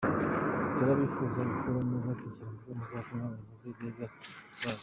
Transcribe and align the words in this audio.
Turabifuriza 0.75 1.41
gukura 1.51 1.79
neza 1.89 2.09
kugira 2.21 2.49
ngo 2.53 2.67
muzavemo 2.77 3.23
abayobozi 3.25 3.67
beza 3.77 4.05
b’ejo 4.09 4.37
hazaza. 4.49 4.79